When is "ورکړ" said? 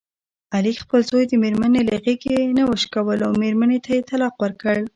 4.43-4.77